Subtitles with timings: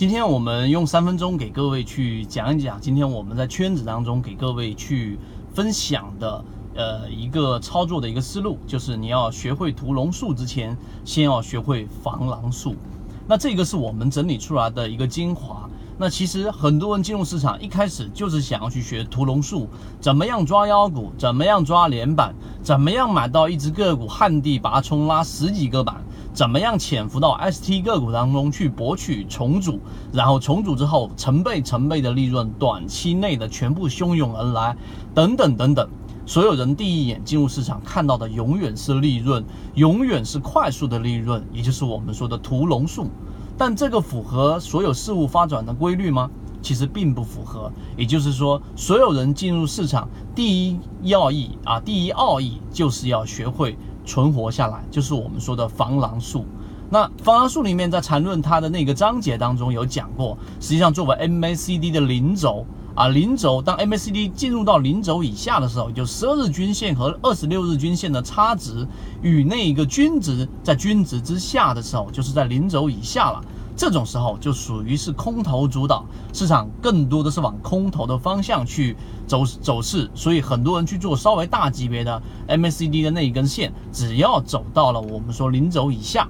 [0.00, 5.18] 今天我们用三分钟给各位去讲一讲，今天我们在圈子当中给各位去
[5.52, 6.42] 分享的，
[6.74, 10.74] 呃，一个操作的一个思路，就是你要学会屠龙术之前，
[11.04, 12.74] 先要学会防狼术。
[13.28, 15.68] 那这个是我们整理出来的一个精华。
[16.00, 19.68] 那其实很多人进入市场一开始就是想要去学屠龙术，
[20.00, 26.02] 怎么样抓妖股，怎么样抓连板，怎么样买到一只个股旱地拔葱拉十几个板。
[26.32, 29.78] 怎么样潜伏到 ST 个股当中去博取重组，
[30.10, 34.74] 然后重组之后成倍成倍的利润，短期内的全部汹涌而来，
[35.14, 35.86] 等等等等。
[36.24, 43.08] 所有人第一眼进入市场看到的永远是利润，永远是快速的利润，也就是我们说的屠龙术。
[43.60, 46.30] 但这个符合所有事物发展的规律吗？
[46.62, 47.70] 其实并不符合。
[47.94, 53.76] 也就是说，所有人进入市场第一要义啊，第一奥义就是要学会。
[54.06, 56.46] 存活下来就是我们说的防狼术。
[56.88, 68.88] 那防狼术里面在缠论它的那个章节当中有讲过，实际上作为 MACD 的零轴啊，零轴当 MACD 进入到零轴以下的时候，就十二日均线和二十六日均线的差值
[69.20, 73.40] 与那个均值在均值之下的时候，就是在零轴以下了。
[73.80, 78.94] 这种时候就属于是空头主导，市场更多的是往空头的方向去
[79.26, 86.28] 走走势，所以很多人去做稍微大级别的 MACD 的那一根线，只要走到了我们说零轴以下。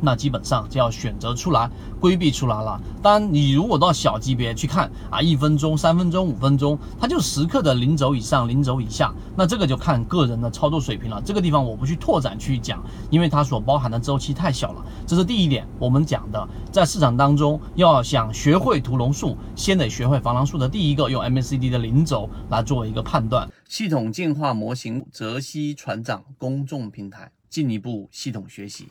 [0.00, 2.80] 那基本上就要选择出来规避出来了。
[3.02, 9.12] 当然，你如果到小级别去看啊，一分钟、三分钟、五分钟，它就时刻的零轴以上、零轴以下。
[9.36, 11.22] 那这个就看个人的操作水平了。
[11.24, 14.84] 这个地方我不去拓展去讲，因为它所包含的周期太小了。
[15.06, 23.48] 这是第一点，我们讲的，在市场当中要想学会屠龙术，先得学会防狼术的第一个，用 MACD 的零轴来作为一个判断。
[23.68, 28.88] 系统进化模型，泽西船长公众平台，进一步系统学习。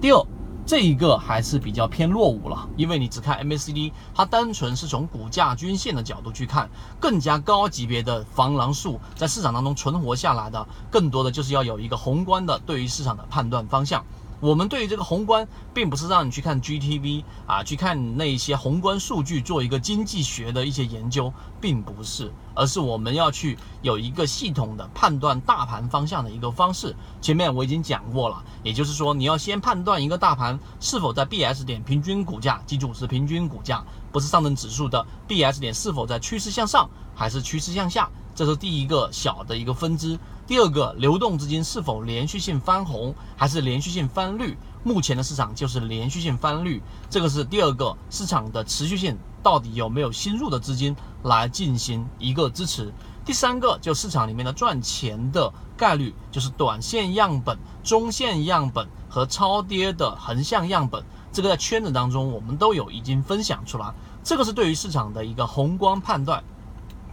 [0.00, 0.26] 第二，
[0.66, 6.68] 这一个还是比较偏落伍了，因为你只看 MACD，它单纯是从股价均线的角度去看，
[7.00, 14.04] 更加高级别的防狼术在市场当中存活下来的，更多的就是要有一个宏观的对于市场的判断方向。
[14.40, 26.94] 我们对于这个宏观，并不是让你去看 GTV 啊，去看那一些宏观数据做一个经济学的一些研究，并不是，而是我们要去有一个系统的判断大盘方向的一个方式。
[27.20, 40.16] 前面我已经讲过了，也就是说，你要先判断一个大盘是否在 BS 点平均股价，记住是平均股价，不是上证指数的 BS 点是否在趋势向上还是趋势向下，这是第一个小的一个分支。
[40.48, 44.56] 第二个，流动资金是否连续性翻红还是连续性翻绿？
[44.82, 52.90] 目前的市场就是连续性翻绿，这个是第二个市场的持续性到底有没有新入的资金来进行一个支持？
[53.26, 63.92] 第三个就市场里面的赚钱的概率，就是短线样本、中线样本和超跌的横向样本，这个在圈子当中我们都有已经分享出来，
[64.24, 66.42] 这个是对于市场的一个宏观判断。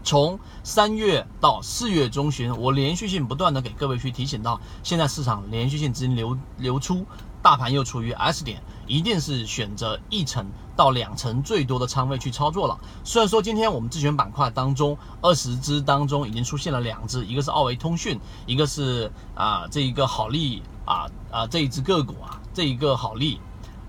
[0.06, 7.04] 从三月到四月中旬，我连续性不断的给各位去提醒到，现在市场连续性资金流流出，
[7.42, 10.46] 大盘又处于 S 点，一定是选择一层
[10.76, 12.80] 到两层最多的仓位去操作了。
[13.04, 23.40] 虽然说今天我们自选板块当中二十只当中已经出现了两只，一个是奥维通讯，一个是啊这一个好利啊啊这一只个股啊这一个好利。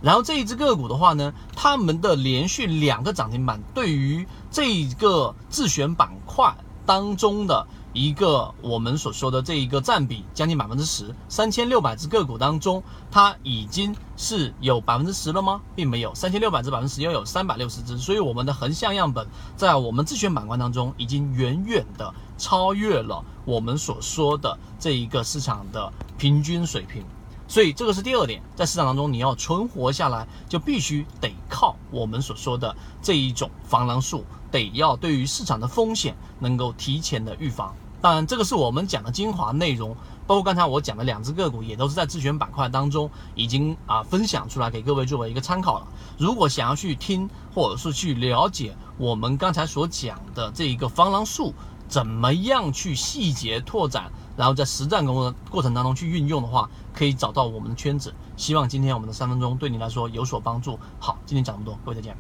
[0.06, 6.56] 然后这一只个股的话呢，他们的连续两个涨停板，对于这一个自选板块
[6.87, 12.81] 当中的一个我们所说的这一个占比将近百分之十，三千六百只个股当中，
[13.11, 15.61] 它已经是有百分之十了吗？
[15.75, 27.03] 并没有，三千六百只百分之十要有三百六十只，所以我们的横向样本在我们自选板块当中已经远远的超越了我们所说的这一个市场的平均水平。
[27.49, 37.75] 所以这个是第二点，在市场当中你要存活下来，就必须得靠我们所说的这一种防狼术，得要对于市场的风险能够提前的预防。
[38.01, 39.97] 当然，这个是我们讲的精华内容，
[40.27, 45.87] 包括刚才我讲的两只个股，也都是在自选板块当中已经啊分享出来给各位作为一个参考了。
[46.19, 51.54] 如果想要去听或者是去了解我们刚才所讲的这一个防狼术，
[51.89, 54.13] 怎么样去细节拓展？
[54.36, 58.15] 然后在实战工作过程当中去运用的话，可以找到我们的圈子。
[58.36, 60.78] 希望今天我们的三分钟对你来说有所帮助。
[61.00, 62.16] 好，今天讲这么多，各位再见。